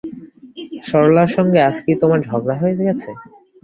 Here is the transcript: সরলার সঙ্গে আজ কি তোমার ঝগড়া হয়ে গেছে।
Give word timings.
সরলার 0.83 1.29
সঙ্গে 1.35 1.59
আজ 1.67 1.77
কি 1.85 1.93
তোমার 2.01 2.19
ঝগড়া 2.27 2.55
হয়ে 2.61 2.75
গেছে। 2.79 3.09